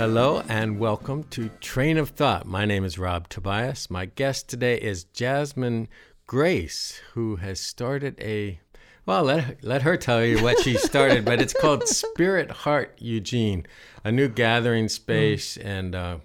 [0.00, 2.46] Hello and welcome to Train of Thought.
[2.46, 3.90] My name is Rob Tobias.
[3.90, 5.88] My guest today is Jasmine
[6.26, 8.60] Grace, who has started a
[9.04, 12.96] well, let her, let her tell you what she started, but it's called Spirit Heart
[12.98, 13.66] Eugene,
[14.02, 15.66] a new gathering space mm.
[15.66, 16.16] and uh,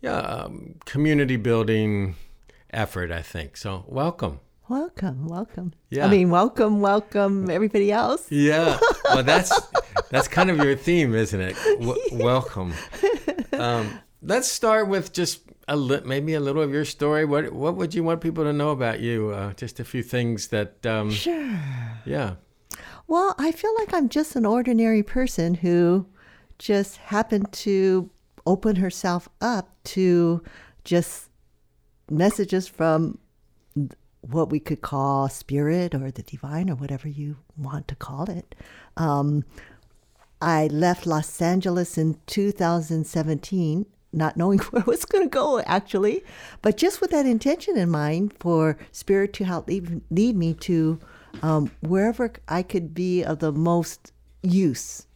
[0.00, 2.16] yeah, um, community building
[2.72, 3.12] effort.
[3.12, 3.84] I think so.
[3.86, 4.40] Welcome.
[4.68, 5.74] Welcome, welcome.
[5.90, 6.06] Yeah.
[6.06, 8.26] I mean, welcome, welcome, everybody else.
[8.30, 8.78] Yeah.
[9.04, 9.52] Well, that's
[10.10, 11.56] that's kind of your theme, isn't it?
[11.78, 12.74] W- welcome.
[13.52, 17.24] Um, let's start with just a li- maybe a little of your story.
[17.24, 19.30] What what would you want people to know about you?
[19.30, 20.84] Uh, just a few things that.
[20.84, 21.60] Um, sure.
[22.04, 22.34] Yeah.
[23.06, 26.06] Well, I feel like I'm just an ordinary person who
[26.58, 28.10] just happened to
[28.46, 30.42] open herself up to
[30.82, 31.28] just
[32.10, 33.18] messages from
[34.30, 38.54] what we could call spirit or the divine or whatever you want to call it.
[38.96, 39.44] Um,
[40.40, 46.24] I left Los Angeles in 2017, not knowing where I was going to go actually,
[46.62, 51.00] but just with that intention in mind for spirit to help lead, lead me to
[51.42, 54.12] um, wherever I could be of the most
[54.42, 55.06] use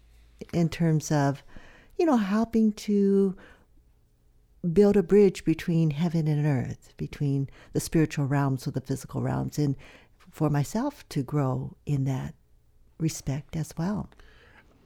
[0.52, 1.42] in terms of,
[1.98, 3.36] you know, helping to
[4.72, 9.58] build a bridge between heaven and earth, between the spiritual realms or the physical realms,
[9.58, 9.76] and
[10.30, 12.34] for myself to grow in that
[12.98, 14.10] respect as well.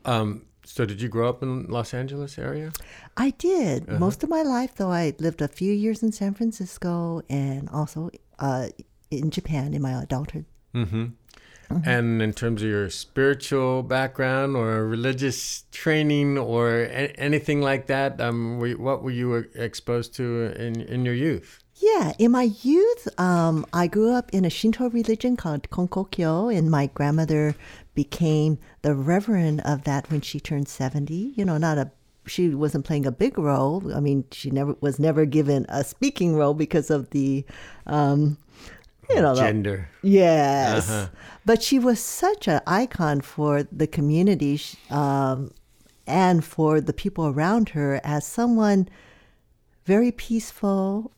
[0.04, 2.72] Um, so, did you grow up in Los Angeles area?
[3.16, 3.88] I did.
[3.88, 3.98] Uh-huh.
[3.98, 8.10] Most of my life, though, I lived a few years in San Francisco and also
[8.38, 8.68] uh,
[9.10, 10.46] in Japan in my adulthood.
[10.74, 11.06] Mm-hmm.
[11.70, 11.88] Mm-hmm.
[11.88, 18.20] And in terms of your spiritual background or religious training or a- anything like that,
[18.20, 21.60] um, what were you exposed to in, in your youth?
[21.76, 26.70] Yeah, in my youth, um, I grew up in a Shinto religion called Konkokyo, and
[26.70, 27.56] my grandmother
[27.94, 31.34] became the reverend of that when she turned 70.
[31.36, 31.90] You know, not a
[32.26, 33.94] she wasn't playing a big role.
[33.94, 37.44] I mean, she never was never given a speaking role because of the
[37.86, 38.38] um,
[39.10, 39.88] you know, gender.
[40.02, 41.08] The, yes, uh-huh.
[41.44, 44.60] but she was such an icon for the community
[44.90, 45.52] um,
[46.06, 48.88] and for the people around her as someone
[49.84, 51.12] very peaceful,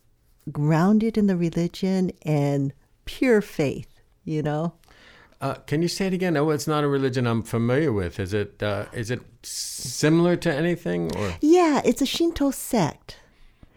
[0.51, 2.73] grounded in the religion and
[3.05, 4.01] pure faith.
[4.25, 4.75] You know.
[5.39, 6.37] Uh, can you say it again?
[6.37, 8.19] Oh, it's not a religion I'm familiar with.
[8.19, 8.63] Is it?
[8.63, 11.15] Uh, is it similar to anything?
[11.17, 13.21] Or yeah, it's a Shinto sect,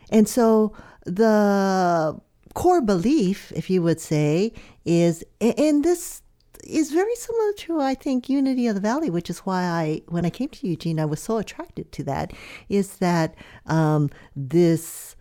[0.10, 0.74] and so
[1.06, 2.20] the
[2.54, 4.54] core belief, if you would say,
[4.86, 6.22] is, and this
[6.64, 10.26] is very similar to, I think, Unity of the Valley, which is why I, when
[10.26, 12.34] I came to Eugene, I was so attracted to that,
[12.68, 15.16] is that um, this,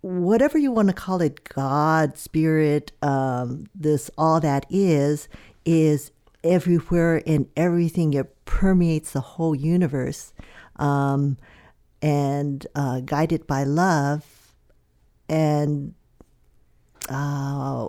[0.00, 5.28] whatever you want to call it, God, spirit, um, this, all that is,
[5.64, 6.10] is
[6.42, 8.14] everywhere and everything.
[8.14, 10.32] It permeates the whole universe
[10.76, 11.36] um,
[12.00, 14.24] and uh, guided by love.
[15.28, 15.94] And
[17.08, 17.88] uh,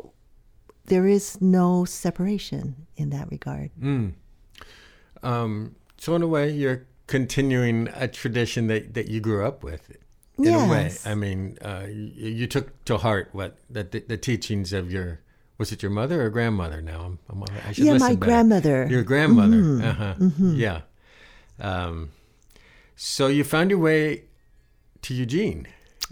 [0.85, 3.71] there is no separation in that regard.
[3.81, 4.13] Mm.
[5.23, 9.89] Um, so, in a way, you're continuing a tradition that, that you grew up with.
[10.37, 10.65] In yes.
[10.65, 14.89] a way, I mean, uh, you, you, took to heart what the, the, teachings of
[14.89, 15.19] your
[15.57, 16.81] was it your mother or grandmother?
[16.81, 18.15] Now, I'm, i should yeah, my better.
[18.15, 18.87] grandmother.
[18.89, 19.85] Your grandmother, mm-hmm.
[19.85, 20.13] Uh-huh.
[20.17, 20.55] Mm-hmm.
[20.55, 20.81] yeah.
[21.59, 22.11] Um,
[22.95, 24.23] so you found your way
[25.01, 25.67] to Eugene.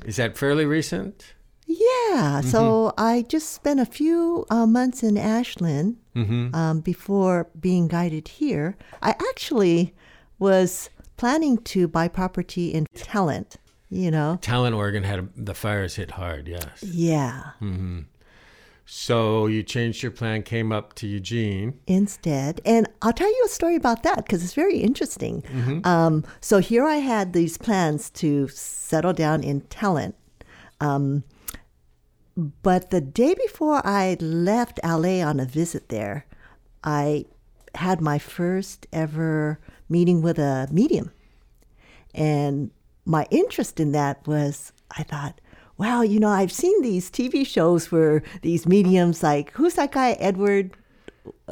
[0.06, 1.34] Is that fairly recent?
[1.68, 2.40] Yeah.
[2.40, 2.50] Mm-hmm.
[2.50, 6.56] So I just spent a few uh, months in Ashland mm-hmm.
[6.56, 8.78] um, before being guided here.
[9.02, 9.94] I actually
[10.40, 13.58] was planning to buy property in Talent,
[13.90, 14.40] you know.
[14.42, 16.82] Talent, Oregon had a, the fires hit hard, yes.
[16.82, 17.52] Yeah.
[17.62, 18.02] Mm-hmm.
[18.90, 23.50] So you changed your plan, came up to Eugene instead, and I'll tell you a
[23.50, 25.42] story about that because it's very interesting.
[25.42, 25.86] Mm-hmm.
[25.86, 30.16] Um, so here I had these plans to settle down in Talent.
[30.80, 31.26] Um,
[32.38, 36.28] but the day before I left LA on a visit there,
[36.84, 37.26] I
[37.74, 41.12] had my first ever meeting with a medium.
[42.14, 42.70] And
[43.06, 45.42] my interest in that was I thought,
[45.78, 50.12] wow, you know, I've seen these TV shows where these mediums, like, who's that guy,
[50.14, 50.76] Edward?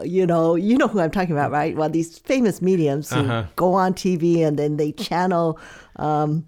[0.04, 1.76] You know, you know who I'm talking about, right?
[1.76, 3.46] Well, these famous mediums who uh-huh.
[3.56, 5.60] go on TV and then they channel
[5.98, 6.48] um,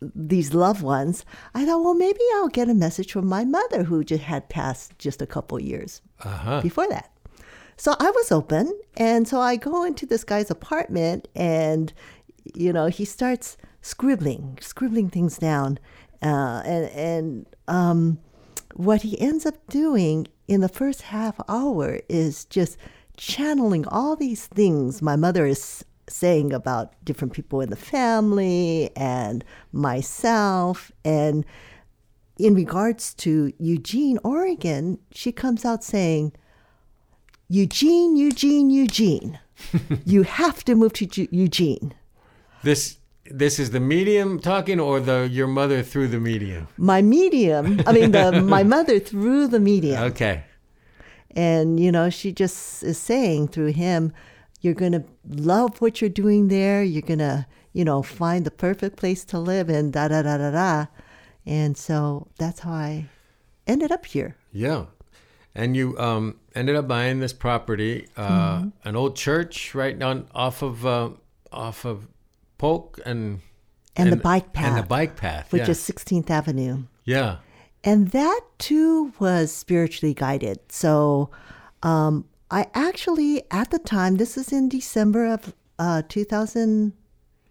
[0.00, 1.24] these loved ones,
[1.54, 4.98] I thought, well, maybe I'll get a message from my mother who just had passed
[4.98, 6.60] just a couple years uh-huh.
[6.62, 7.10] before that.
[7.76, 8.78] So I was open.
[8.96, 11.92] And so I go into this guy's apartment and,
[12.54, 15.78] you know, he starts scribbling, scribbling things down.
[16.22, 18.18] Uh, and and um,
[18.74, 22.76] what he ends up doing in the first half hour is just
[23.16, 29.44] channeling all these things my mother is saying about different people in the family and
[29.72, 30.90] myself.
[31.04, 31.44] And
[32.38, 36.32] in regards to Eugene, Oregon, she comes out saying,
[37.48, 39.38] Eugene, Eugene, Eugene.
[40.04, 41.94] you have to move to Eugene.
[42.62, 42.98] This
[43.32, 46.68] this is the medium talking, or the your mother through the medium.
[46.76, 50.02] My medium, I mean, the, my mother through the medium.
[50.04, 50.44] Okay.
[51.32, 54.12] And, you know, she just is saying through him,
[54.60, 56.82] you're going to love what you're doing there.
[56.82, 60.36] You're going to, you know, find the perfect place to live and da da da
[60.38, 60.86] da da.
[61.46, 63.06] And so that's how I
[63.66, 64.36] ended up here.
[64.52, 64.86] Yeah.
[65.54, 68.88] And you um, ended up buying this property, uh, Mm-hmm.
[68.88, 71.10] an old church right down off of uh,
[71.52, 72.06] off of
[72.58, 73.40] Polk and
[73.96, 75.70] And, the bike path, and the bike path, which yeah.
[75.70, 76.84] is 16th Avenue.
[77.04, 77.38] yeah.
[77.82, 80.58] And that too was spiritually guided.
[80.68, 81.30] So
[81.82, 86.92] um, I actually, at the time, this is in December of uh, 2000,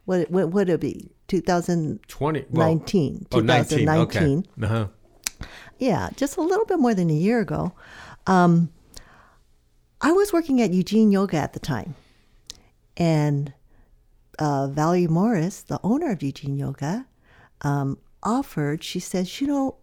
[0.05, 1.11] what, what would it be?
[1.27, 1.99] 2019.
[2.07, 3.79] Twenty well, 19, Oh, 19.
[3.79, 4.39] 2019.
[4.39, 4.65] Okay.
[4.65, 4.87] Uh-huh.
[5.77, 7.73] Yeah, just a little bit more than a year ago.
[8.27, 8.69] Um,
[10.01, 11.95] I was working at Eugene Yoga at the time.
[12.97, 13.53] And
[14.37, 17.05] uh, Valerie Morris, the owner of Eugene Yoga,
[17.61, 19.75] um, offered, she says, you know,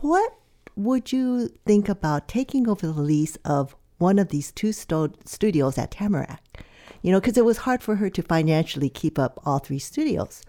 [0.00, 0.34] what
[0.76, 5.78] would you think about taking over the lease of one of these two sto- studios
[5.78, 6.42] at Tamarack?
[7.02, 10.42] You know, because it was hard for her to financially keep up all three studios.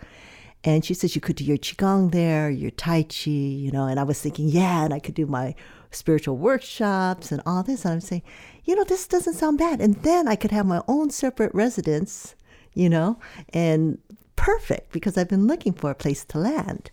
[0.64, 3.86] And she says you could do your qigong there, your tai chi, you know.
[3.86, 5.56] And I was thinking, yeah, and I could do my
[5.92, 7.86] spiritual workshops and all this.
[7.86, 8.24] And I'm saying,
[8.66, 9.80] you know, this doesn't sound bad.
[9.82, 12.36] And then I could have my own separate residence,
[12.74, 13.20] you know,
[13.50, 14.00] and
[14.36, 16.92] perfect because I've been looking for a place to land.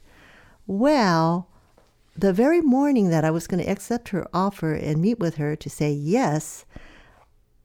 [0.66, 1.48] Well,
[2.16, 5.56] the very morning that I was going to accept her offer and meet with her
[5.56, 6.64] to say yes,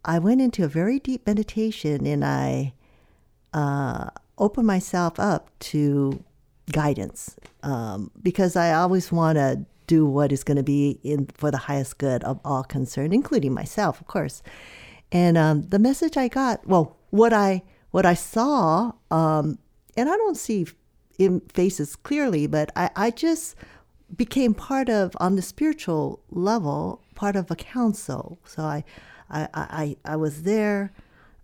[0.04, 2.74] I went into a very deep meditation and I
[3.54, 6.24] uh, opened myself up to
[6.72, 11.52] guidance um, because I always want to do what is going to be in for
[11.52, 14.42] the highest good of all concerned, including myself, of course.
[15.12, 19.58] And um, the message I got, well, what I what I saw, um,
[19.98, 20.68] and I don't see
[21.54, 23.56] faces clearly, but I, I just
[24.16, 28.40] became part of on the spiritual level, part of a council.
[28.46, 28.84] So I,
[29.30, 30.92] I, I, I was there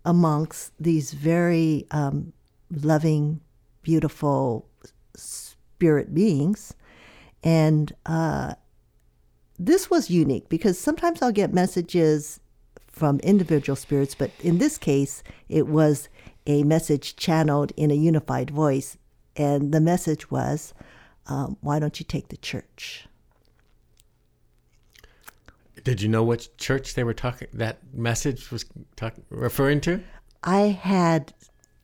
[0.04, 2.32] amongst these very um,
[2.70, 3.40] loving,
[3.82, 4.68] beautiful
[5.14, 6.74] spirit beings.
[7.42, 8.54] And uh,
[9.58, 12.40] this was unique because sometimes I'll get messages
[12.88, 16.08] from individual spirits, but in this case, it was
[16.46, 18.96] a message channeled in a unified voice.
[19.36, 20.72] And the message was,
[21.28, 23.06] um, why don't you take the church?
[25.84, 27.48] Did you know which church they were talking?
[27.52, 28.64] That message was
[28.96, 30.02] talk, referring to?
[30.42, 31.32] I had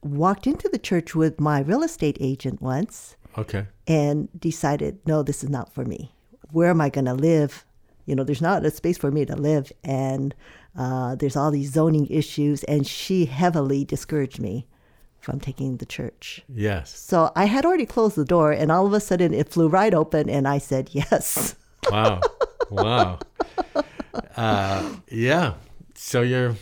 [0.03, 3.67] walked into the church with my real estate agent once Okay.
[3.87, 6.13] and decided, no, this is not for me.
[6.51, 7.65] Where am I going to live?
[8.07, 10.35] You know, there's not a space for me to live, and
[10.77, 12.65] uh, there's all these zoning issues.
[12.65, 14.67] And she heavily discouraged me
[15.23, 16.43] from taking the church.
[16.49, 16.99] Yes.
[16.99, 19.95] So I had already closed the door, and all of a sudden it flew right
[19.95, 21.57] open, and I said yes.
[21.91, 22.21] Wow.
[22.71, 23.19] wow.
[24.37, 25.55] Uh, yeah.
[25.95, 26.55] So you're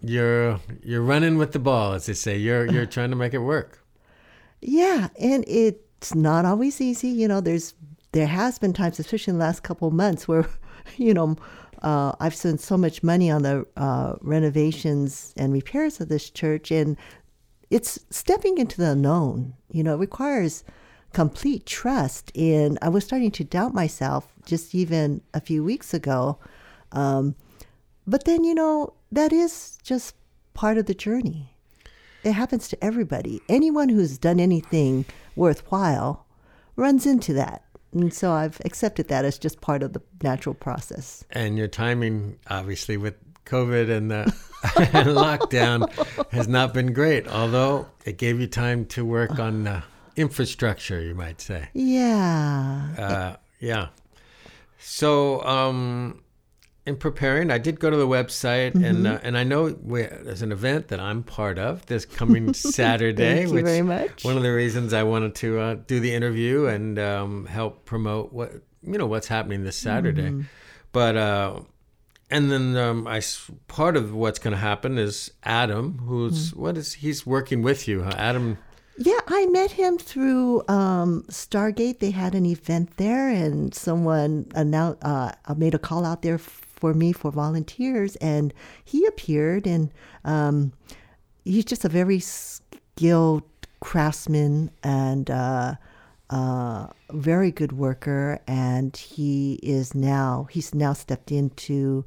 [0.00, 2.36] you're you're running with the ball, as they say.
[2.36, 3.84] You're you're trying to make it work.
[4.60, 7.08] Yeah, and it's not always easy.
[7.08, 7.74] You know, there's
[8.12, 10.46] there has been times, especially in the last couple of months, where
[10.96, 11.36] you know
[11.82, 16.70] uh, I've spent so much money on the uh, renovations and repairs of this church,
[16.70, 16.96] and
[17.70, 19.54] it's stepping into the unknown.
[19.70, 20.64] You know, it requires
[21.12, 22.30] complete trust.
[22.36, 26.38] And I was starting to doubt myself just even a few weeks ago.
[26.92, 27.34] Um,
[28.06, 30.14] but then, you know, that is just
[30.54, 31.54] part of the journey.
[32.22, 33.40] It happens to everybody.
[33.48, 35.04] Anyone who's done anything
[35.36, 36.26] worthwhile
[36.76, 37.64] runs into that.
[37.92, 41.24] And so I've accepted that as just part of the natural process.
[41.30, 43.14] And your timing, obviously, with
[43.46, 44.22] COVID and the
[44.76, 45.88] and lockdown,
[46.30, 47.26] has not been great.
[47.28, 49.80] Although it gave you time to work on uh,
[50.16, 51.68] infrastructure, you might say.
[51.72, 52.88] Yeah.
[52.98, 53.88] Uh, yeah.
[54.78, 56.22] So, um,
[56.86, 58.84] in preparing, I did go to the website, Mm-hmm.
[58.84, 62.52] and uh, and I know we, there's an event that I'm part of this coming
[62.78, 63.34] Saturday.
[63.46, 64.24] Thank you very much.
[64.24, 68.32] One of the reasons I wanted to uh, do the interview and um, help promote
[68.32, 70.42] what you know what's happening this Saturday, Mm-hmm.
[70.92, 71.16] but.
[72.30, 73.22] And then um, I
[73.68, 76.60] part of what's going to happen is Adam, who's Mm-hmm.
[76.60, 78.14] what is he's working with you, huh?
[78.16, 78.58] Adam.
[78.98, 81.98] Yeah, I met him through um, Stargate.
[81.98, 86.94] They had an event there, and someone announced, uh, made a call out there for
[86.94, 88.54] me for volunteers, and
[88.84, 89.66] he appeared.
[89.66, 89.92] And
[90.24, 90.72] um,
[91.44, 93.42] he's just a very skilled
[93.80, 95.74] craftsman and uh,
[96.30, 98.40] uh, very good worker.
[98.46, 102.04] And he is now he's now stepped into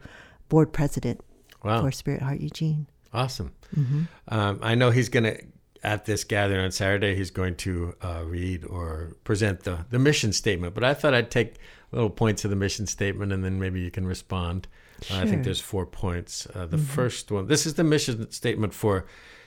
[0.49, 1.21] board president
[1.63, 1.81] Wow.
[1.81, 2.87] for Spirit Heart Eugene.
[3.13, 3.51] Awesome.
[3.75, 4.03] Mm-hmm.
[4.29, 5.41] Um, I know he's going to,
[5.83, 10.31] at this gathering on Saturday, he's going to uh, read or present the, the mission
[10.31, 10.73] statement.
[10.73, 11.55] But I thought I'd take
[11.91, 14.67] little points of the mission statement and then maybe you can respond.
[15.11, 16.47] Uh, I think there's four points.
[16.53, 19.05] Uh, the first one, this is the mission statement for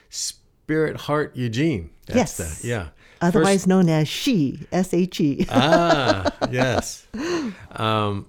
[0.09, 1.89] Spirit Heart Eugene.
[2.07, 2.37] Yes.
[2.37, 2.89] the- yeah.
[3.23, 5.45] Otherwise First- known as She, S H E.
[5.49, 7.07] ah, yes.
[7.71, 8.27] Um,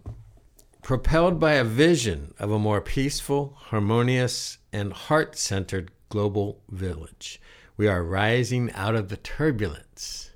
[0.82, 7.40] propelled by a vision of a more peaceful, harmonious, and heart centered global village,
[7.76, 10.30] we are rising out of the turbulence.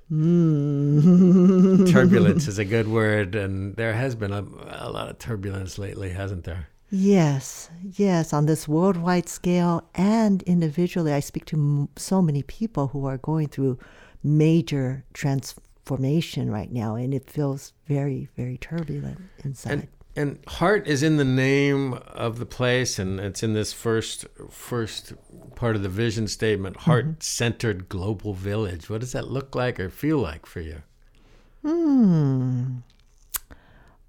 [1.91, 6.09] turbulence is a good word, and there has been a, a lot of turbulence lately,
[6.09, 6.67] hasn't there?
[6.91, 12.87] Yes, yes, on this worldwide scale and individually, I speak to m- so many people
[12.87, 13.77] who are going through
[14.23, 19.71] major transformation right now, and it feels very, very turbulent inside.
[19.71, 24.25] And and heart is in the name of the place, and it's in this first
[24.49, 25.13] first
[25.55, 26.77] part of the vision statement.
[26.77, 28.89] Heart centered global village.
[28.89, 30.81] What does that look like or feel like for you?
[31.63, 32.77] Hmm.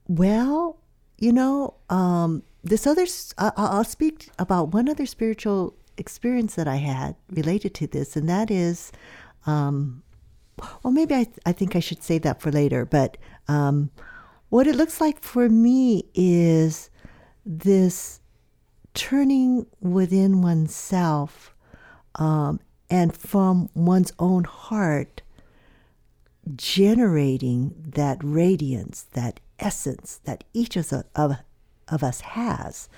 [0.09, 0.79] Well,
[1.19, 3.07] you know, um, this other,
[3.39, 8.51] I'll speak about one other spiritual experience that I had related to this, and that
[8.51, 8.91] is,
[9.47, 10.03] um,
[10.83, 13.17] well, maybe I, I think I should save that for later, but
[13.49, 13.91] um,
[14.49, 16.91] what it looks like for me is
[17.47, 18.21] this
[18.95, 21.55] turning within oneself
[22.17, 25.23] um, and from one's own heart
[26.57, 31.37] generating that radiance, that essence that each of, of,
[31.89, 32.89] of us has,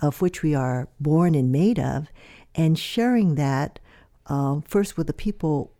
[0.00, 2.08] of which we are born and made of,
[2.54, 3.78] and sharing that
[4.26, 5.73] um, first with the people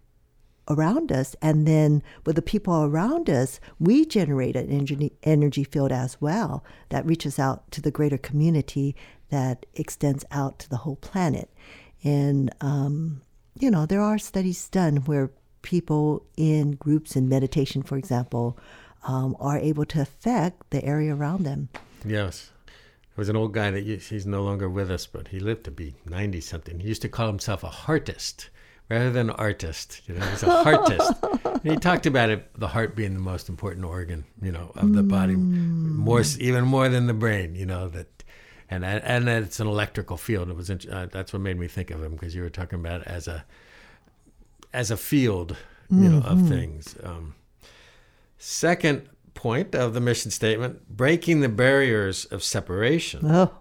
[0.68, 4.70] around us, and then with the people around us, we generate an
[5.22, 8.96] energy, field as well that reaches out to the greater community
[9.30, 11.50] that extends out to the whole planet.
[12.02, 13.22] And, um,
[13.58, 15.30] you know, there are studies done where
[15.62, 18.58] people in groups in meditation, for example,
[19.04, 21.68] um, are able to affect the area around them.
[22.04, 22.50] Yes.
[22.66, 25.70] There was an old guy that he's no longer with us, but he lived to
[25.70, 26.80] be 90 something.
[26.80, 28.48] He used to call himself a heartist
[28.88, 30.02] rather than artist.
[30.06, 31.44] You know, he's a heartist.
[31.62, 34.92] and he talked about it, the heart being the most important organ, you know, of
[34.94, 38.24] the body, more even more than the brain, you know, that
[38.70, 40.48] and and that it's an electrical field.
[40.50, 43.02] It was uh, that's what made me think of him because you were talking about
[43.02, 43.44] it as a
[44.72, 45.56] as a field,
[45.90, 46.96] you know, of things.
[47.02, 47.34] Um,
[48.38, 53.20] second point of the mission statement: breaking the barriers of separation.
[53.30, 53.52] Oh,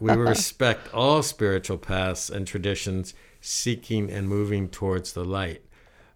[0.00, 3.14] we, we respect all spiritual paths and traditions,
[3.44, 5.62] seeking and moving towards the light.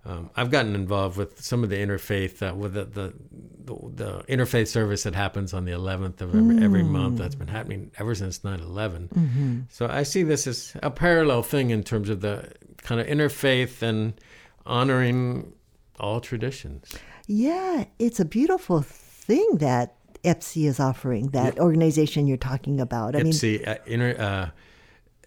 [0.04, 3.12] Um, I've gotten involved with some of the interfaith, uh, with the, the,
[3.64, 7.18] the, the interfaith service that happens on the 11th of every, every month.
[7.18, 9.66] That's been happening ever since 9 11.
[9.70, 13.82] So I see this as a parallel thing in terms of the kind of interfaith
[13.82, 14.18] and
[14.64, 15.52] honoring
[16.00, 16.94] all traditions.
[17.26, 19.94] yeah, it's a beautiful thing that
[20.24, 23.14] EPSI is offering, that organization you're talking about.
[23.14, 23.34] I mean,
[23.66, 24.52] uh, inter,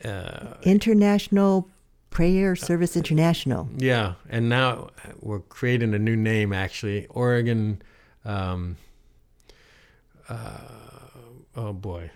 [0.03, 1.69] uh, uh, International
[2.11, 3.67] Prayer Service International.
[3.77, 4.89] Yeah, and now
[5.21, 7.81] we're creating a new name actually, Oregon.
[8.25, 8.77] Um,
[10.29, 10.59] uh,
[11.55, 12.11] oh boy,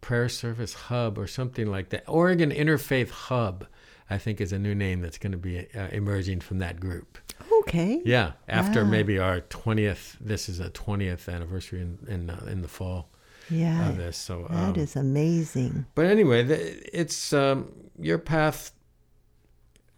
[0.00, 2.04] Prayer Service Hub or something like that.
[2.06, 3.66] Oregon Interfaith Hub,
[4.10, 7.18] I think, is a new name that's going to be uh, emerging from that group.
[7.60, 8.02] Okay.
[8.04, 8.90] Yeah, after Wow.
[8.90, 10.16] maybe our twentieth.
[10.20, 13.08] This is a twentieth anniversary in in, uh, in the fall
[13.50, 13.88] Yeah.
[13.88, 14.16] of this.
[14.18, 15.86] So That um, is amazing.
[15.94, 16.44] but anyway,
[16.92, 18.72] it's um, your path.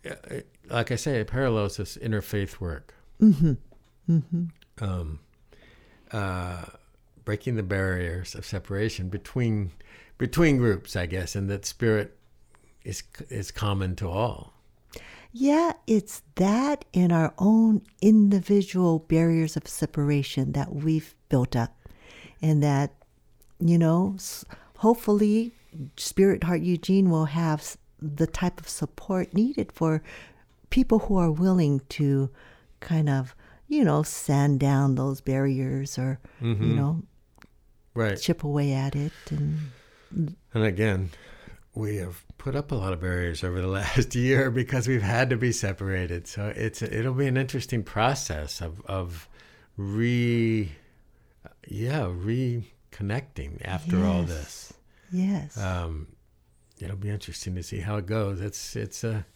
[0.05, 2.95] Uh, Like I say, it parallels this interfaith work.
[3.21, 3.55] Mm-hmm.
[4.11, 4.45] Mm-hmm.
[4.85, 5.21] Um,
[6.12, 6.64] uh,
[7.25, 9.73] breaking the barriers of separation between
[10.19, 12.17] between groups, I guess, and that spirit
[12.85, 14.55] is is common to all.
[15.33, 21.76] Yeah, it's that in our own individual barriers of separation that we've built up.
[22.40, 22.95] And that,
[23.61, 24.17] you know,
[24.78, 25.52] hopefully
[25.97, 30.02] Spirit Heart Eugene will have the type of support needed for
[30.71, 32.31] people who are willing to
[32.81, 33.35] kind of,
[33.67, 37.02] you know, sand down those barriers or, you know,
[37.95, 38.17] Right.
[38.21, 39.12] chip away at it.
[39.31, 39.71] And
[40.55, 41.11] And again,
[41.75, 45.31] we have put up a lot of barriers over the last year because we've had
[45.31, 46.28] to be separated.
[46.28, 49.28] So it's it'll be an interesting process of of
[49.76, 50.71] re
[51.67, 54.73] yeah reconnecting after all this.
[55.11, 55.57] yes.
[55.59, 56.07] Um,
[56.81, 58.41] it'll be interesting to see how it goes.
[58.41, 59.27] It's it's a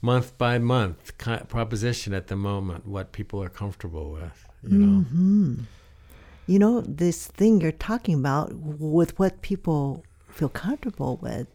[0.00, 1.16] month by month
[1.48, 2.86] proposition at the moment.
[2.86, 5.00] What people are comfortable with, you know.
[5.00, 5.54] Mm-hmm.
[6.46, 11.46] You know, this thing you're talking about with what people feel comfortable with,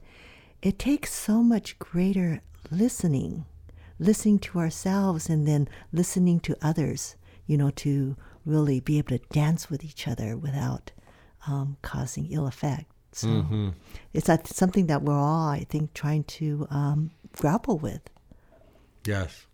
[0.62, 2.42] it takes so much greater
[2.72, 3.46] listening,
[4.00, 7.16] listening to ourselves and then listening to others,
[7.46, 8.16] you know, to
[8.46, 10.92] really be able to dance with each other without
[11.48, 12.86] um, causing ill effect.
[13.12, 13.70] So mm-hmm.
[14.14, 18.02] it's something that we're all, I think, trying to um, grapple with.
[19.06, 19.46] Yes.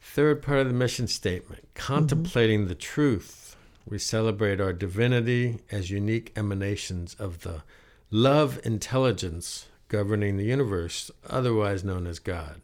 [0.00, 2.68] Third part of the mission statement contemplating mm-hmm.
[2.68, 3.56] the truth.
[3.86, 7.62] We celebrate our divinity as unique emanations of the
[8.10, 12.60] love intelligence governing the universe, otherwise known as God.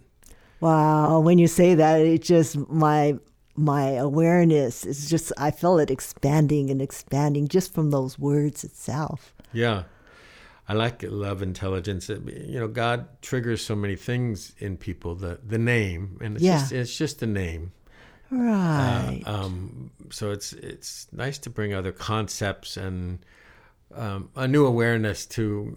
[0.61, 3.19] Wow, when you say that, it just my
[3.57, 9.35] my awareness is just I feel it expanding and expanding just from those words itself.
[9.53, 9.85] Yeah.
[10.71, 12.09] I like love intelligence.
[12.09, 15.17] You know, God triggers so many things in people.
[15.17, 16.59] The the name, and it's yeah.
[16.61, 17.73] just it's just a name,
[18.31, 19.21] right?
[19.27, 23.19] Uh, um, so it's it's nice to bring other concepts and
[23.97, 25.77] um, a new awareness to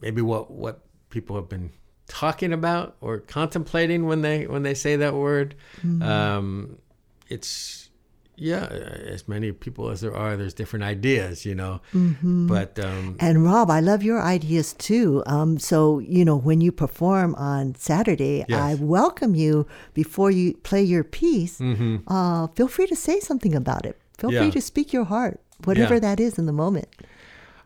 [0.00, 1.70] maybe what what people have been
[2.08, 5.54] talking about or contemplating when they when they say that word.
[5.84, 6.02] Mm-hmm.
[6.02, 6.78] Um,
[7.28, 7.89] it's
[8.40, 11.80] yeah, as many people as there are, there's different ideas, you know.
[11.92, 12.46] Mm-hmm.
[12.46, 15.22] But um, and Rob, I love your ideas too.
[15.26, 18.58] Um, so you know, when you perform on Saturday, yes.
[18.58, 21.58] I welcome you before you play your piece.
[21.58, 22.10] Mm-hmm.
[22.10, 24.00] Uh, feel free to say something about it.
[24.18, 24.40] Feel yeah.
[24.40, 26.00] free to speak your heart, whatever yeah.
[26.00, 26.88] that is in the moment.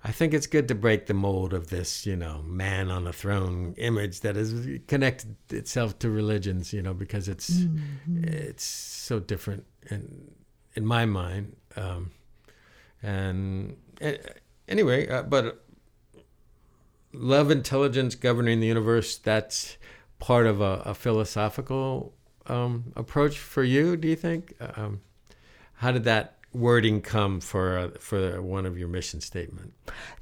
[0.07, 3.13] I think it's good to break the mold of this, you know, man on a
[3.13, 4.53] throne image that has
[4.87, 8.25] connected itself to religions, you know, because it's mm-hmm.
[8.25, 10.31] it's so different and
[10.75, 11.57] in my mind.
[11.77, 12.11] Um,
[13.03, 13.77] and
[14.69, 15.65] anyway, uh, but
[17.13, 19.77] love, intelligence governing the universe, that's
[20.19, 22.15] part of a, a philosophical
[22.47, 24.55] um, approach for you, do you think?
[24.77, 25.01] Um,
[25.75, 29.75] how did that wording come for uh, for one of your mission statement?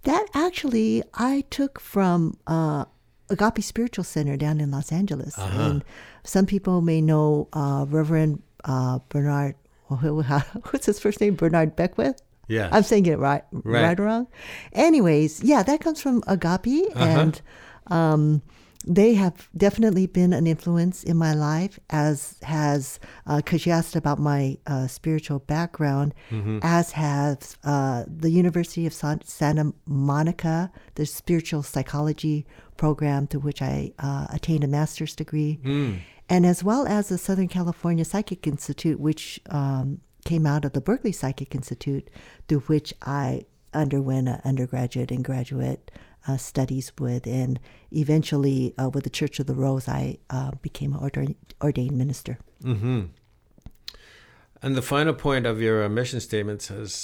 [0.05, 2.87] That actually I took from uh,
[3.29, 5.63] Agape Spiritual Center down in Los Angeles, uh-huh.
[5.63, 5.85] and
[6.25, 9.57] some people may know uh, Reverend uh, Bernard
[10.71, 11.35] what's his first name?
[11.35, 12.21] Bernard Beckwith?
[12.49, 12.69] Yeah.
[12.73, 14.27] I'm saying it right, right, right or wrong.
[14.73, 16.91] Anyways, yeah, that comes from Agape.
[16.95, 17.05] Uh-huh.
[17.05, 17.41] And
[17.87, 18.43] um,
[18.85, 22.99] they have definitely been an influence in my life, as has,
[23.37, 26.59] because uh, you asked about my uh, spiritual background, mm-hmm.
[26.63, 32.45] as has uh, the University of San- Santa Monica, the spiritual psychology
[32.77, 35.61] program to which I uh, attained a master's degree.
[35.63, 36.01] Mm
[36.33, 40.81] and as well as the Southern California Psychic Institute, which um, came out of the
[40.81, 42.09] Berkeley Psychic Institute,
[42.49, 45.91] through which I underwent undergraduate and graduate
[46.27, 50.95] uh, studies with, and eventually uh, with the Church of the Rose, I uh, became
[50.95, 52.39] an ordained, ordained minister.
[52.65, 53.03] Mm-hmm.
[54.63, 56.95] And the final point of your mission statement says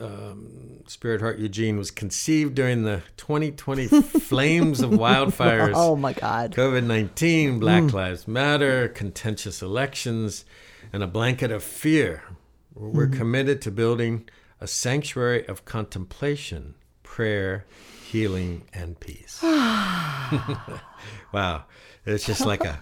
[0.00, 5.72] um, Spirit Heart Eugene was conceived during the 2020 flames of wildfires.
[5.74, 6.54] Oh my God.
[6.54, 7.92] COVID 19, Black mm.
[7.92, 10.44] Lives Matter, contentious elections,
[10.92, 12.22] and a blanket of fear.
[12.74, 13.18] We're mm-hmm.
[13.18, 14.28] committed to building
[14.60, 17.66] a sanctuary of contemplation, prayer,
[18.10, 19.40] healing, and peace.
[21.32, 21.64] wow
[22.06, 22.78] it's just like a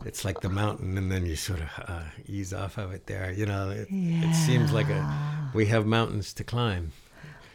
[0.04, 3.32] it's like the mountain and then you sort of uh, ease off of it there
[3.32, 4.30] you know it, yeah.
[4.30, 6.92] it, seems like a we have mountains to climb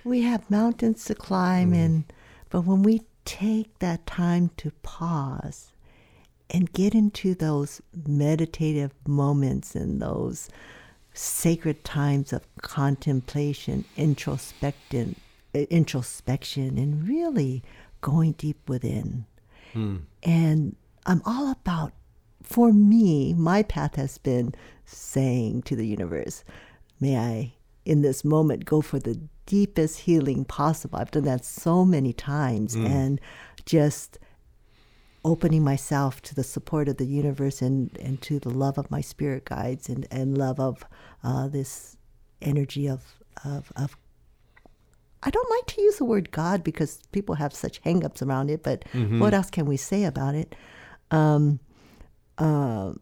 [0.04, 1.86] we have mountains to climb mm.
[1.86, 2.14] and
[2.50, 5.72] but when we take that time to pause
[6.50, 10.50] and get into those meditative moments and those
[11.14, 15.16] sacred times of contemplation introspection
[15.54, 17.64] introspection and really
[18.02, 19.26] going deep within
[19.74, 20.00] mm.
[20.22, 20.76] and
[21.06, 21.94] I'm all about,
[22.42, 24.54] for me, my path has been
[24.86, 26.44] saying to the universe,
[27.00, 27.54] may I,
[27.86, 31.00] in this moment, go for the deepest healing possible.
[31.00, 32.88] I've done that so many times mm.
[32.88, 33.22] and
[33.66, 34.18] just
[35.24, 39.02] opening myself to the support of the universe and, and to the love of my
[39.02, 40.86] spirit guides and, and love of
[41.24, 41.98] uh, this
[42.42, 43.04] energy of,
[43.44, 43.98] of, of
[45.24, 48.62] I don't like to use the word God because people have such hangups around it,
[48.62, 49.20] but mm-hmm.
[49.20, 50.54] what else can we say about it?
[51.12, 51.60] Um,
[52.38, 52.94] uh,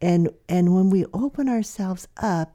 [0.00, 2.54] and and when we open ourselves up,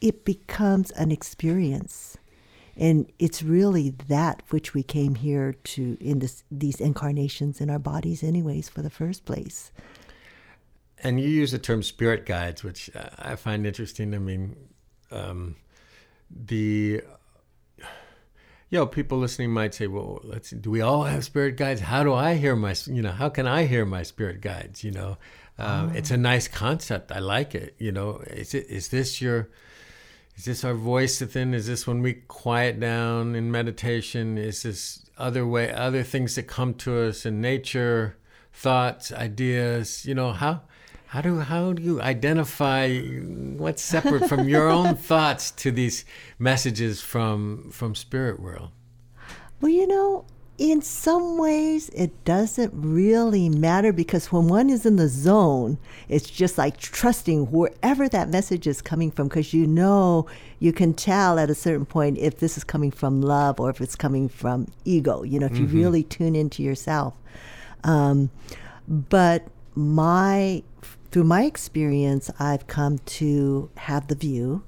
[0.00, 2.16] it becomes an experience,
[2.76, 7.78] and it's really that which we came here to in this these incarnations in our
[7.78, 9.70] bodies, anyways, for the first place.
[11.02, 14.14] And you use the term spirit guides, which I find interesting.
[14.14, 14.56] I mean,
[15.10, 15.56] um,
[16.30, 17.02] the
[18.68, 21.80] you know, people listening might say, "Well, let's do we all have spirit guides?
[21.80, 24.82] How do I hear my, you know, how can I hear my spirit guides?
[24.82, 25.18] You know,
[25.58, 27.12] uh, it's a nice concept.
[27.12, 27.74] I like it.
[27.78, 29.48] You know, is it is this your
[30.36, 31.54] is this our voice within?
[31.54, 34.36] Is this when we quiet down in meditation?
[34.36, 38.16] Is this other way, other things that come to us in nature,
[38.52, 40.04] thoughts, ideas?
[40.04, 40.62] You know, how
[41.06, 46.04] how do how do you identify what's separate from your own thoughts to these
[46.38, 48.70] messages from from spirit world?
[49.60, 50.26] Well, you know,
[50.58, 56.28] in some ways, it doesn't really matter because when one is in the zone, it's
[56.28, 60.26] just like trusting wherever that message is coming from because you know
[60.58, 63.80] you can tell at a certain point if this is coming from love or if
[63.80, 67.14] it's coming from ego, you know, if you really tune into yourself.
[67.84, 68.30] Um,
[68.88, 70.62] but my,
[71.10, 74.64] through my experience, I've come to have the view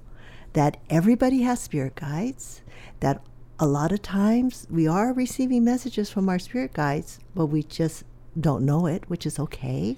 [0.53, 2.63] that everybody has spirit guides,
[3.01, 3.23] that
[3.59, 8.05] a lot of times we are receiving messages from our spirit guides, but we just
[8.39, 9.97] don't know it, which is okay.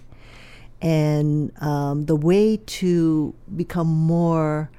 [0.81, 4.71] And um, the way to become more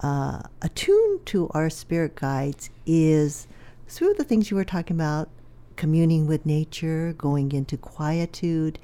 [0.00, 3.46] uh, attuned to our spirit guides is
[3.88, 5.28] through the things you were talking about
[5.80, 8.78] communing with nature, going into quietude,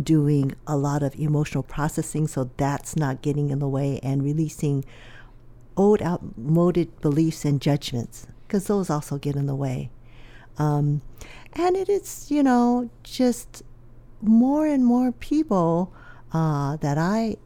[0.00, 4.84] doing a lot of emotional processing so that's not getting in the way, and releasing
[5.76, 9.90] old, outmoded beliefs and judgments because those also get in the way.
[10.58, 11.02] Um,
[11.52, 13.62] and it is, you know, just
[14.20, 15.92] more and more people
[16.32, 17.36] uh, that I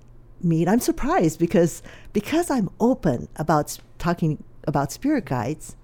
[0.42, 0.68] meet.
[0.68, 1.82] I'm surprised because
[2.12, 5.76] because I'm open about talking about spirit guides.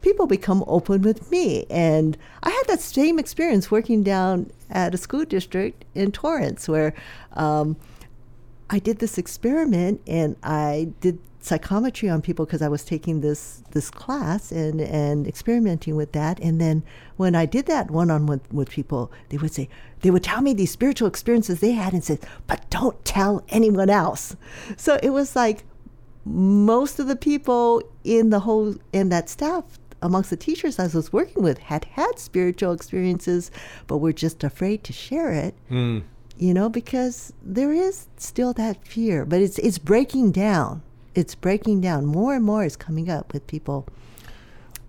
[0.00, 4.98] People become open with me, and I had that same experience working down at a
[4.98, 6.94] school district in Torrance, where
[7.32, 7.76] um,
[8.70, 13.62] I did this experiment and I did psychometry on people because I was taking this
[13.70, 16.38] this class and and experimenting with that.
[16.40, 16.82] And then
[17.16, 19.68] when I did that one on one with people, they would say
[20.02, 23.90] they would tell me these spiritual experiences they had and said, "But don't tell anyone
[23.90, 24.36] else."
[24.76, 25.64] So it was like
[26.24, 29.64] most of the people in the whole in that staff
[30.02, 33.50] amongst the teachers I was working with had had spiritual experiences,
[33.86, 35.54] but were just afraid to share it.
[35.70, 36.02] Mm.
[36.36, 40.82] You know, because there is still that fear, but it's it's breaking down
[41.18, 42.06] it's breaking down.
[42.06, 43.86] More and more is coming up with people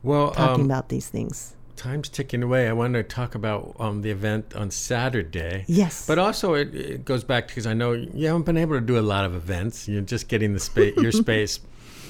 [0.03, 1.55] well talking um, about these things.
[1.75, 2.67] Time's ticking away.
[2.67, 5.63] I want to talk about um, the event on Saturday.
[5.67, 6.05] Yes.
[6.05, 8.99] But also, it, it goes back because I know you haven't been able to do
[8.99, 9.87] a lot of events.
[9.87, 11.61] You're just getting the space, your space,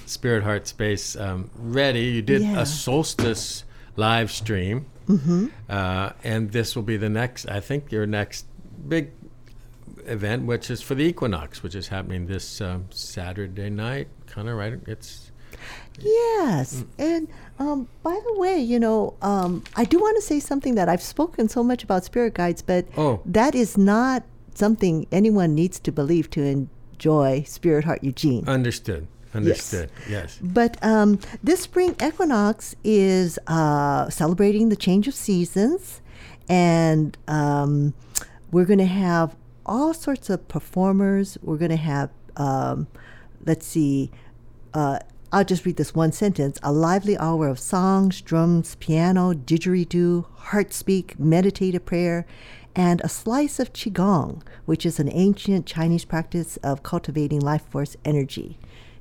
[0.09, 2.01] Spirit Heart space um, ready.
[2.05, 2.61] You did Yeah.
[2.61, 3.63] a solstice
[3.95, 5.47] live stream, Mm-hmm.
[5.69, 7.47] uh, and this will be the next.
[7.49, 8.45] I think your next
[8.87, 9.11] big
[10.05, 14.07] event, which is for the equinox, which is happening this um, Saturday night.
[14.27, 14.73] Kind of right.
[14.87, 15.31] It's
[15.99, 16.85] Yes.
[16.97, 20.87] And um, by the way, you know, um, I do want to say something that
[20.87, 23.19] I've spoken so much about spirit guides, but Oh.
[23.25, 28.47] that is not something anyone needs to believe to enjoy Spirit Heart Eugene.
[28.47, 29.07] understood.
[29.33, 29.91] Understood.
[30.09, 30.39] Yes.
[30.41, 36.01] But um, this spring equinox is uh, celebrating the change of seasons,
[36.47, 37.93] and um,
[38.51, 41.37] we're going to have all sorts of performers.
[41.41, 42.87] We're going to have, um,
[43.45, 44.11] let's see,
[44.73, 44.99] uh,
[45.31, 50.73] I'll just read this one sentence a lively hour of songs, drums, piano, didgeridoo, heart
[50.73, 52.25] speak, meditative prayer,
[52.75, 57.95] and a slice of Qigong, which is an ancient Chinese practice of cultivating life force
[58.03, 58.57] energy.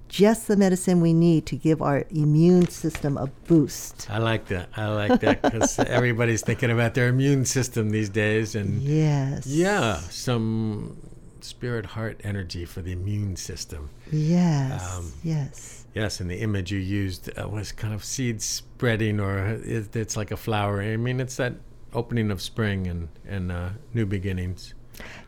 [0.08, 4.08] Just the medicine we need to give our immune system a boost.
[4.10, 4.68] I like that.
[4.76, 9.46] I like that because everybody's thinking about their immune system these days, and Yes.
[9.46, 10.96] yeah, some
[11.40, 13.90] spirit heart energy for the immune system.
[14.10, 14.96] Yes.
[14.98, 15.84] Um, yes.
[15.94, 20.16] Yes, and the image you used uh, was kind of seed spreading, or it, it's
[20.16, 20.80] like a flower.
[20.82, 21.54] I mean, it's that
[21.92, 24.74] opening of spring and and uh, new beginnings.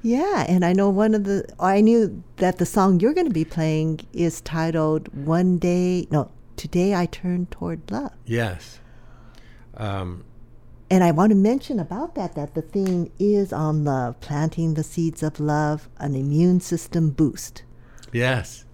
[0.02, 3.32] Yeah, and I know one of the I knew that the song you're going to
[3.32, 8.12] be playing is titled "One Day." No, today I turn toward love.
[8.24, 8.80] Yes.
[9.76, 10.24] Um,
[10.90, 14.82] And I want to mention about that that the theme is on love, planting the
[14.82, 17.62] seeds of love, an immune system boost.
[18.12, 18.64] Yes.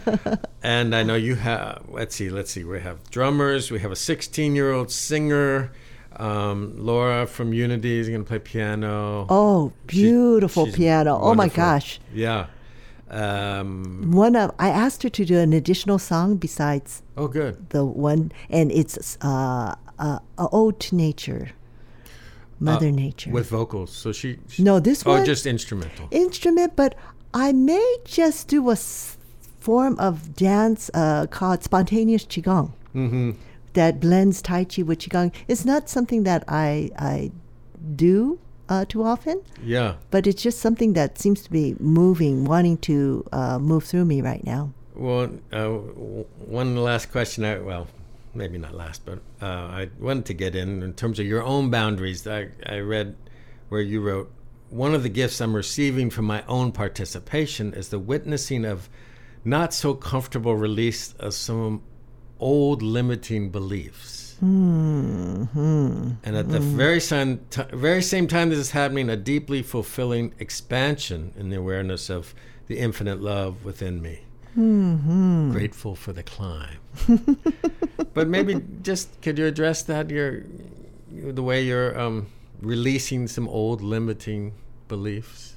[0.62, 3.96] and I know you have, let's see, let's see, we have drummers, we have a
[3.96, 5.72] 16 year old singer.
[6.18, 9.26] Um, Laura from Unity is going to play piano.
[9.28, 11.18] Oh, beautiful piano!
[11.20, 12.46] Oh my gosh, Yeah.
[13.08, 17.70] Um, one of I asked her to do an additional song besides oh, good.
[17.70, 21.50] the one, and it's uh, uh, a ode to nature,
[22.58, 23.30] Mother Nature.
[23.30, 23.92] Uh, With vocals.
[23.92, 24.38] So she.
[24.48, 26.08] she no, this Oh, one just instrumental.
[26.10, 26.96] instrument, but
[27.32, 29.18] I may just do a s-
[29.60, 32.72] form of dance uh, called spontaneous qigong.
[32.94, 33.32] Mm-hmm.
[33.76, 35.32] That blends Tai Chi with Qigong.
[35.48, 37.30] It's not something that I I
[37.94, 39.94] do uh, too often, Yeah.
[40.10, 44.20] but it's just something that seems to be moving, wanting to uh, move through me
[44.22, 44.72] right now.
[44.94, 47.44] Well, uh, one last question.
[47.44, 47.86] I, well,
[48.34, 49.46] maybe not last, but uh,
[49.80, 52.26] I wanted to get in in terms of your own boundaries.
[52.26, 53.14] I, I read
[53.68, 54.32] where you wrote,
[54.70, 58.88] one of the gifts I'm receiving from my own participation is the witnessing of
[59.44, 61.82] not so comfortable release of some
[62.40, 64.36] old limiting beliefs.
[64.40, 70.34] And at the very same, t- very same time this is happening, a deeply fulfilling
[70.38, 72.34] expansion in the awareness of
[72.66, 74.20] the infinite love within me.
[75.52, 76.78] Grateful for the climb.
[78.14, 80.10] but maybe just could you address that?
[80.10, 80.44] Your
[81.10, 82.28] the way you're um,
[82.60, 84.54] releasing some old limiting
[84.88, 85.56] beliefs.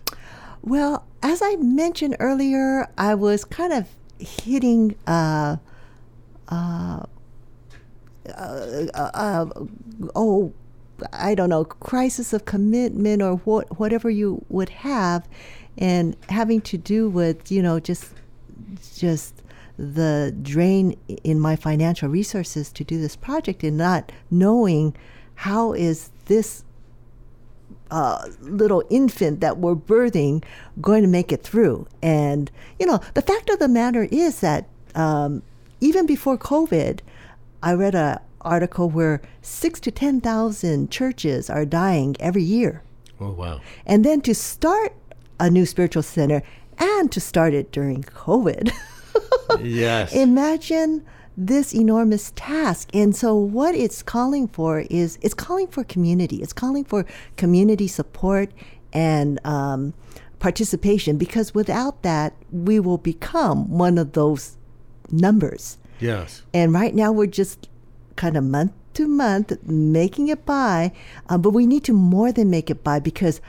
[0.61, 3.87] Well, as I mentioned earlier, I was kind of
[4.19, 5.57] hitting uh,
[6.49, 7.03] uh,
[8.35, 9.45] uh, uh,
[10.15, 10.53] oh,
[11.13, 15.27] I don't know, crisis of commitment or what, whatever you would have,
[15.77, 18.13] and having to do with you know just
[18.95, 19.41] just
[19.77, 24.93] the drain in my financial resources to do this project and not knowing
[25.35, 26.65] how is this
[27.89, 30.43] uh, little infant that we're birthing
[30.81, 31.87] going to make it through.
[32.01, 35.43] And, you know, the fact of the matter is that um,
[35.79, 36.99] even before COVID,
[37.61, 42.83] I read an article where six to 10,000 churches are dying every year.
[43.19, 43.59] Oh wow!
[43.85, 44.93] And then to start
[45.39, 46.41] a new spiritual center
[46.77, 48.71] and to start it during COVID.
[49.61, 50.13] Yes.
[50.13, 52.89] Imagine this enormous task.
[52.93, 57.87] And so, what it's calling for is it's calling for community, it's calling for community
[57.87, 58.51] support
[58.93, 59.93] and um,
[60.39, 64.57] participation because without that, we will become one of those
[65.11, 65.77] numbers.
[65.99, 66.43] yes.
[66.53, 67.69] And right now, we're just
[68.15, 70.91] kind of month to month making it by,
[71.29, 73.39] uh, but we need to more than make it by because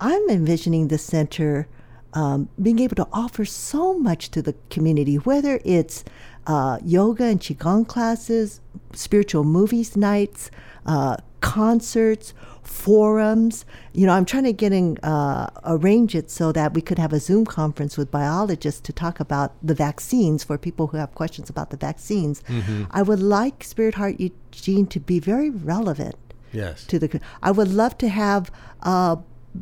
[0.00, 1.66] I'm envisioning the center
[2.12, 6.04] um, being able to offer so much to the community, whether it's
[6.46, 8.60] uh, yoga and qigong classes,
[8.92, 10.50] spiritual movies nights,
[10.86, 13.64] uh, concerts, forums.
[13.92, 17.12] You know, I'm trying to get in, uh, arrange it so that we could have
[17.12, 21.50] a Zoom conference with biologists to talk about the vaccines for people who have questions
[21.50, 22.42] about the vaccines.
[22.90, 26.16] I would like Spirit Heart Eugene to be very relevant
[26.52, 26.84] Yes.
[26.86, 27.20] to the.
[27.42, 28.50] I would love to have
[28.82, 29.16] uh,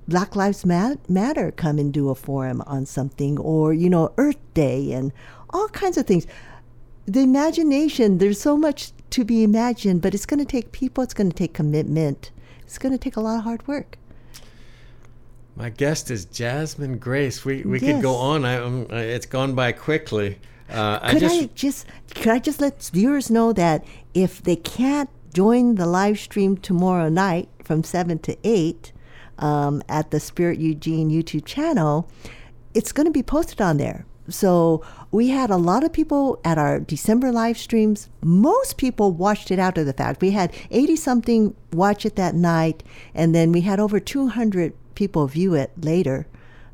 [0.06, 4.92] Black Lives Matter come and do a forum on something, or you know, Earth Day,
[4.92, 5.12] and
[5.50, 6.26] all kinds of things.
[7.06, 8.18] The imagination.
[8.18, 11.02] There's so much to be imagined, but it's going to take people.
[11.04, 12.30] It's going to take commitment.
[12.68, 13.96] It's going to take a lot of hard work.
[15.56, 17.42] My guest is Jasmine Grace.
[17.42, 18.44] We we could go on.
[18.44, 20.38] I, um, uh, it's gone by quickly.
[20.68, 24.54] Uh, I Could just I just could I just let viewers know that if they
[24.54, 28.92] can't join the live stream tomorrow night from seven to eight
[29.38, 32.06] um, at the Spirit Eugene YouTube channel,
[32.74, 34.04] it's going to be posted on there.
[34.28, 38.08] So we had a lot of people at our December live streams.
[38.22, 40.20] Most people watched it after the fact.
[40.20, 42.82] We had 80 something watch it that night,
[43.14, 46.26] and then we had over 200 people view it later.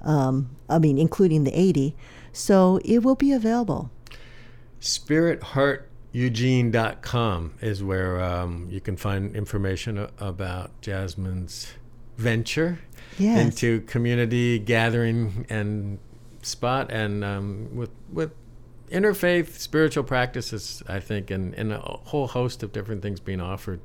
[0.03, 1.95] Um, I mean, including the 80.
[2.33, 3.91] So it will be available.
[4.81, 11.75] spirithearteugene.com is where um, you can find information about Jasmine's
[12.17, 12.79] venture
[13.19, 13.41] Yes.
[13.45, 15.99] into community gathering and
[16.47, 18.33] spot and um, with with
[18.91, 23.81] interfaith spiritual practices I think and, and a whole host of different things being offered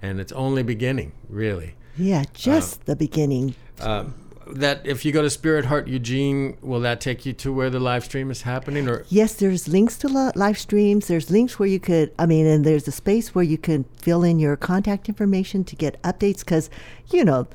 [0.00, 3.54] and it's only beginning really Yeah, just the beginning.
[3.80, 4.14] um,
[4.48, 7.78] that if you go to Spirit Heart Eugene will that take you to where the
[7.78, 11.06] live stream is happening or Yes, there's links to li- live streams.
[11.06, 14.24] There's links where you could, I mean, and there's a space where you can fill
[14.24, 16.68] in your contact information to get updates because,
[17.12, 17.46] you know,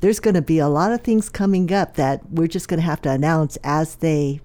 [0.00, 2.86] there's going to be a lot of things coming up that we're just going to
[2.86, 4.40] have to announce as they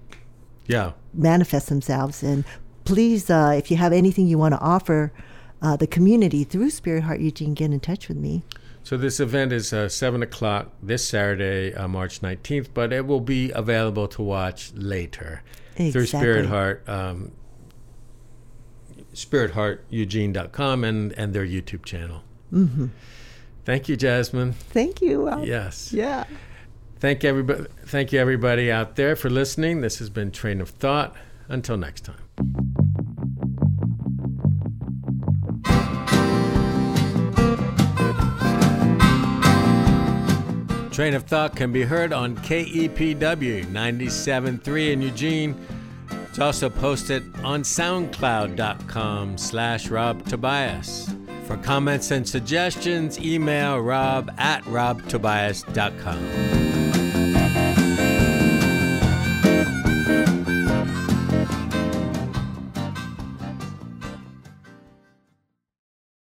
[0.66, 2.22] yeah manifest themselves.
[2.22, 2.44] And
[2.84, 5.12] please, uh, if you have anything you want to offer
[5.60, 8.42] uh, the community through Spirit Heart Eugene, get in touch with me.
[8.84, 13.20] So this event is uh, seven o'clock this Saturday, uh, March nineteenth, but it will
[13.20, 15.42] be available to watch later
[15.76, 16.46] through Spirit Exactly.
[16.48, 17.32] Heart, um,
[19.14, 22.22] spirithearteugene.com and and their YouTube channel.
[22.52, 22.86] Mm-hmm.
[23.64, 24.52] Thank you, Jasmine.
[24.52, 25.28] Thank you.
[25.44, 25.92] Yes.
[25.92, 26.24] Yeah.
[26.98, 27.64] Thank everybody.
[27.86, 29.80] Thank you, everybody out there, for listening.
[29.80, 31.14] This has been Train of Thought.
[31.48, 32.16] Until next time.
[40.92, 45.66] Train of Thought can be heard on KEPW 97.3 in Eugene,
[46.28, 51.14] It's also posted on soundcloud.com slash Rob Tobias.
[51.52, 56.81] For comments and suggestions, email rob at robtobias.com.